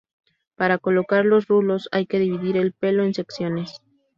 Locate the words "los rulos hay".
1.25-2.07